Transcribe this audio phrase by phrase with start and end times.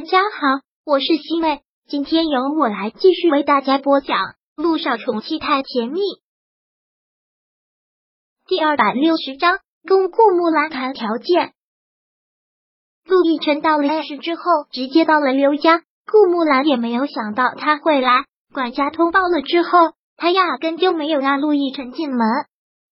[0.00, 4.16] 大家好，我是西妹，今天由我来继续为大家播讲
[4.56, 6.00] 《陆少宠妻太甜蜜》
[8.48, 11.52] 第二百六十章，跟顾木兰谈条件。
[13.04, 18.24] 陆亦辰到了 A 市之后，直接到了刘家，顾木兰也没有想到他会来。
[18.54, 22.26] 管家通报了之后，他压根就没有让陆亦辰进门，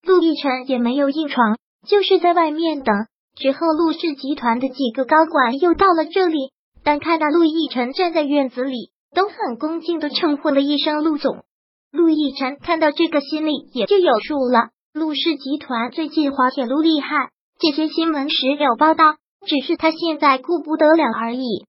[0.02, 1.56] 陆亦辰也没有硬闯，
[1.88, 2.94] 就是在外面等。
[3.34, 6.52] 之后，陆氏集团的几个高管又到了这里。
[6.88, 11.44] 但看到陆亦辰站在院子里，都很恭敬的称呼了一声陆总。
[11.92, 14.70] 陆亦辰看到这个，心里也就有数了。
[14.94, 17.28] 陆氏集团最近滑铁卢厉害，
[17.60, 19.16] 这些新闻时有报道，
[19.46, 21.66] 只是他现在顾不得了而已。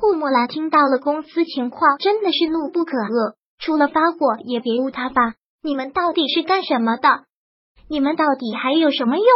[0.00, 5.34] 顾木兰听到了公司情况，真的是怒不可遏，除了发火也别无他法。
[5.62, 7.08] 你们到底是干什么的？
[7.88, 9.26] 你们到底还有什么用？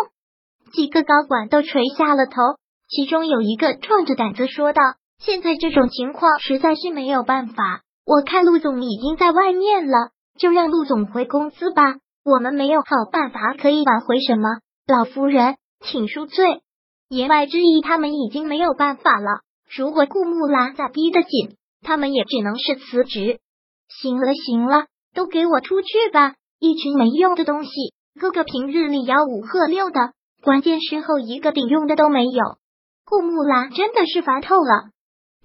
[0.72, 2.58] 几个高管都垂下了头，
[2.88, 4.82] 其中有一个壮着胆子说道。
[5.20, 11.96] 现在这种情况实在是没有办法，我看陆总已经在外面了，就让陆总回公司吧。
[12.24, 14.48] 我们没有好办法可以挽回什么，
[14.86, 16.62] 老夫人，请恕罪。
[17.10, 19.40] 言外之意，他们已经没有办法了。
[19.76, 23.40] 如果顾木兰再逼得紧，他们也只能是辞职。
[23.88, 26.34] 行了行了，都给我出去吧！
[26.58, 27.70] 一群没用的东西，
[28.18, 32.56] 个个平日里吆五喝六的，关键时候一个顶用的都没有。
[33.04, 34.90] 顾木兰真的是烦透了。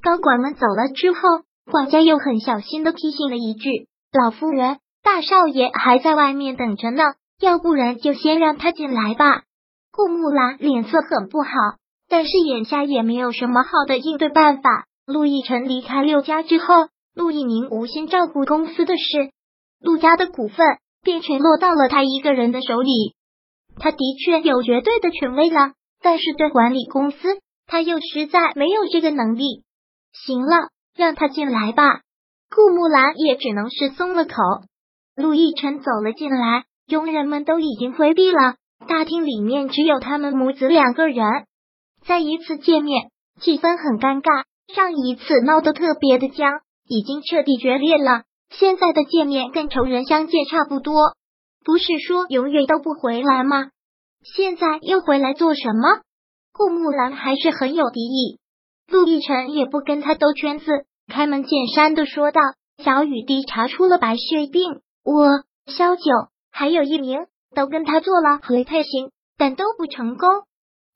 [0.06, 1.20] 高管们走了之后，
[1.72, 7.02] 管家又很小心的提醒了一句：“老夫人，大少爷还在外面等着呢，
[7.42, 9.42] 要不然就先让他进来吧。”
[9.92, 11.50] 顾木兰脸色很不好，
[12.08, 14.86] 但是眼下也没有什么好的应对办法。
[15.08, 16.67] 陆亦辰离开陆家之后，
[17.16, 19.31] 陆亦宁无心照顾公司的事，
[19.81, 20.67] 陆家的股份
[21.02, 23.16] 便全落到了他一个人的手里。
[23.80, 27.17] 他的确有绝对的权威了，但是对管理公司，
[27.66, 29.64] 他又实在没有这个能力。
[30.25, 32.02] 行了，让他进来吧。
[32.49, 34.33] 顾木兰也只能是松了口。
[35.16, 38.56] 陆亦辰走了进来，佣人们都已经回避了，
[38.88, 41.25] 大厅里面只有他们母子两个人。
[42.06, 43.09] 再一次见面，
[43.41, 44.45] 气氛很尴尬。
[44.73, 48.23] 上一次闹得特别的僵，已经彻底决裂了。
[48.50, 51.16] 现在的见面跟仇人相见差不多。
[51.63, 53.69] 不是说永远都不回来吗？
[54.35, 56.01] 现在又回来做什么？
[56.53, 58.40] 顾木兰还是很有敌意。
[58.88, 60.66] 陆亦辰也不跟他兜圈子，
[61.07, 62.41] 开门见山的说道
[62.84, 66.03] ：“小雨滴查出了白血病，我萧九
[66.51, 67.25] 还有一名
[67.56, 70.29] 都跟他做了回配型，但都不成功。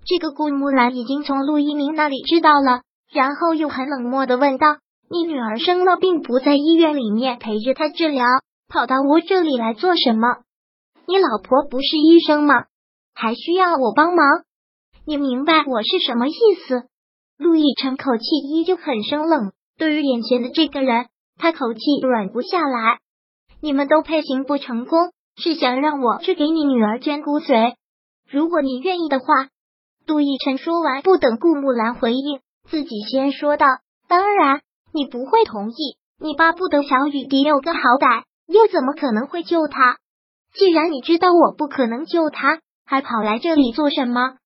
[0.05, 4.77] 这个顾木兰已经从陆一鸣那里知道了，然后又很冷漠的问道
[5.09, 8.25] ：‘你女儿生了病，不在医院里面陪着她治疗，
[8.67, 10.27] 跑到我这里来做什么？
[11.07, 12.65] 你老婆不是医生吗？
[13.15, 14.43] 还需要我帮忙？
[15.05, 16.33] 你明白我是什么意
[16.67, 16.83] 思？’”
[17.39, 21.07] 陆亦辰口气依旧很生冷，对于眼前的这个人，
[21.37, 22.99] 他口气软不下来。
[23.61, 27.75] 你们都配型不成功，是想让我去给你女儿捐骨髓？
[28.29, 29.25] 如果你愿意的话。
[30.05, 33.67] 陆亦辰说完，不等顾木兰回应，自己先说道
[34.09, 34.61] ：“当然，
[34.91, 35.97] 你不会同意。
[36.19, 39.97] 你巴不得小雨滴有个好歹，又怎么可能会救他？
[40.55, 44.37] 既然你知道我不可能救他，还跑来这里做什么？”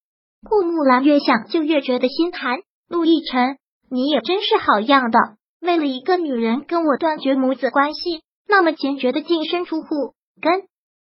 [0.46, 2.60] 顾木兰越想就越觉得心寒。
[2.90, 3.58] 陆亦辰，
[3.90, 5.20] 你也真是好样的！
[5.62, 10.64] 为了一个女人跟我断绝母子关系，那么坚决的净身出户，跟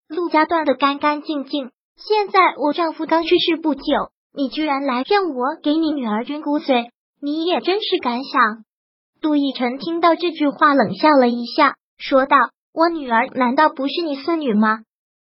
[0.08, 1.72] 陆家断的干干净净。
[1.98, 3.84] 现在我丈夫刚去世不久，
[4.34, 6.90] 你居然来让我给你女儿捐骨髓，
[7.22, 8.64] 你也真是敢想！
[9.22, 12.38] 陆亦辰听到这句话，冷笑了一下，说道
[12.72, 14.80] ：“我女儿难道不是你孙女吗？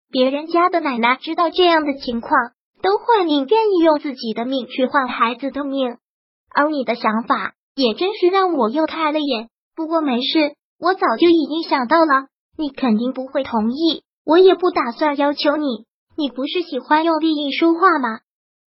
[0.09, 2.31] 别人家的奶奶知道这样的情况，
[2.81, 5.97] 都会宁愿意用自己的命去换孩子的命。”
[6.53, 9.49] 而你的想法也真是让我又开了眼。
[9.75, 15.85] 不过没事，我早就已经想到了，你肯定不会同意，我也不打算要求你。
[16.17, 18.19] 你不是喜欢用利益说话吗？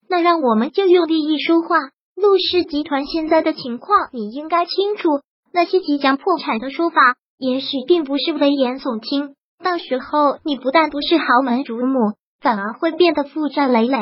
[0.09, 1.77] 那让我们就用利益说话。
[2.17, 5.21] 陆氏集团现在的情况你应该清楚，
[5.53, 9.35] 那些即将破产的说法，也许并不是危言耸听。
[9.63, 13.99] 到时候你不但不是豪门主母，反而会变得负债累累，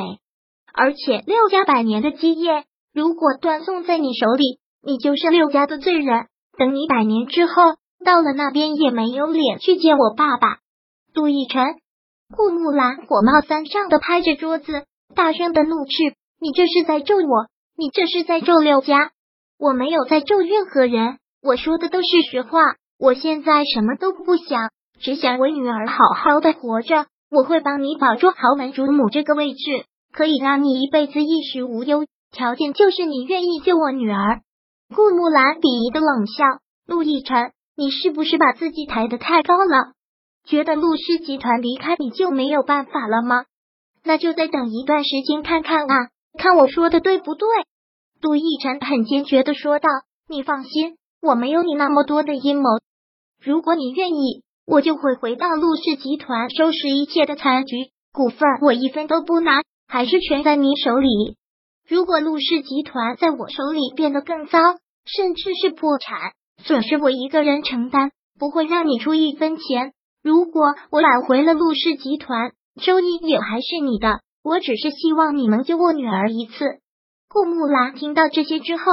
[0.73, 2.65] 而且六家百年的基业。
[2.95, 6.27] 如果断送在你手里，你就是六家的罪人。
[6.59, 7.55] 等你百年之后
[8.05, 10.59] 到了那边，也没有脸去见我爸爸。
[11.15, 11.77] 杜奕晨、
[12.37, 14.85] 顾木兰火冒三丈的拍着桌子，
[15.15, 15.93] 大声的怒斥
[16.39, 17.47] ：“你这是在咒我！
[17.79, 19.13] 你这是在咒六家！
[19.59, 22.61] 我没有在咒任何人，我说的都是实话。
[22.99, 27.07] 我现在什么都不想，只想我女儿好好的活着。
[27.31, 34.41] 我会帮你保住豪门主母这个位置，可以让你一辈子衣食无忧。”条件就是你愿意救我女儿。
[34.95, 36.45] 顾木兰鄙夷的冷笑
[36.89, 39.93] ：“陆亦辰，你是不是把自己抬得太高了？
[40.45, 43.45] 觉得陆氏集团离开你就没有办法了吗？
[44.03, 46.09] 那就再等一段时间看看啊，
[46.39, 47.47] 看我说的对不对？”
[48.23, 49.89] 陆亦辰很坚决的说道
[50.27, 52.69] ：“你放心，我没有你那么多的阴谋。
[53.45, 57.77] 如果你愿意，我就会回到陆氏集团收拾一切的残局，
[58.13, 61.37] 股份我一分都不拿，还是全在你手里。
[61.93, 64.59] 如果陆氏集团在我手里变得更糟。”
[65.05, 66.31] 甚至是破产，
[66.63, 69.95] 损失我一个人承担，不会让你出一分钱。
[70.23, 70.63] 如果
[70.93, 74.21] 我挽回了陆氏集团，收益也还是你的。
[74.45, 76.79] 我只是希望你能救我女儿一次。
[77.29, 78.85] 顾木兰听到这些之后，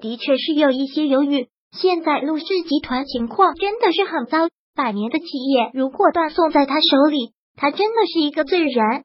[0.00, 1.48] 的确是有一些犹豫。
[1.78, 9.04] 现在陆氏集团情况真的是很糟，百年的企业如果断送在他手里，他真的是一个罪人。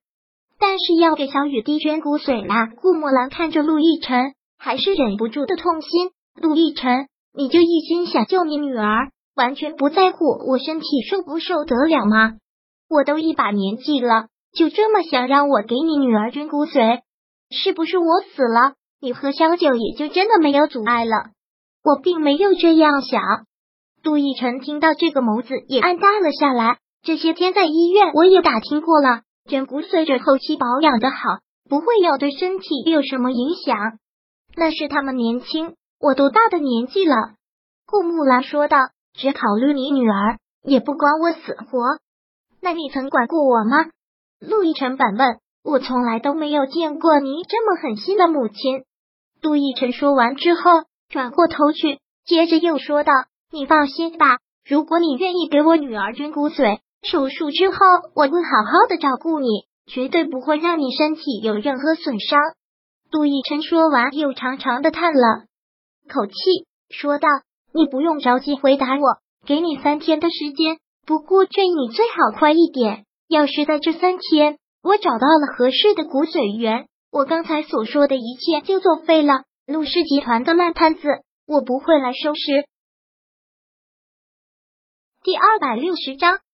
[0.66, 2.70] 但是要给小雨滴捐骨髓啦！
[2.82, 6.12] 顾墨兰看着陆亦辰，还是忍不住的痛心。
[6.42, 12.36] 陆亦辰，你就一心想救你女儿，完全不在乎我身体受不受得了吗？
[12.90, 17.02] 我都一把年纪了，就这么想让我给你女儿捐骨髓？
[17.52, 21.32] 是不是我死了，你喝香酒也就真的没有阻碍了？
[21.84, 23.22] 我并没有这样想。
[24.02, 26.78] 陆亦辰听到这个眸子也暗淡了下来。
[27.04, 33.76] 这些天在医院我也打听过了，捐骨髓者后期保养的好，不会有对身体有什么影响。
[34.56, 35.76] 那是他们年轻。
[36.00, 37.16] 我多大的年纪了？
[37.86, 38.78] 顾木兰说道。
[39.16, 42.00] 只考虑你女儿，也不管我死活。
[42.62, 43.86] 那你曾管过我吗？
[44.40, 45.38] 陆亦辰反问。
[45.64, 48.84] 我从来都没有见过你这么狠心的母亲。
[49.40, 50.62] 陆亦辰说完之后，
[51.10, 53.14] 转过头去，接着又说道
[53.54, 57.78] ：“你放心吧，如果你愿意给我女儿捐骨髓，手术之后
[58.16, 59.48] 我会好好的照顾你，
[59.86, 62.40] 绝对不会让你身体有任何损伤。”
[63.12, 65.46] 杜奕辰说完，又长长的叹了。
[66.10, 66.34] 口气
[66.90, 67.28] 说道
[67.74, 70.80] ：“你不用着急回答我，给你三天的时间。
[71.06, 73.06] 不过劝你最好快一点。
[73.28, 79.44] 要是在这三天我找到了合适的骨髓源，我刚才所说的一切就作废了。
[79.66, 81.08] 陆氏集团的烂摊子，
[81.46, 82.66] 我不会来收拾。”
[85.24, 86.40] 第二百六十章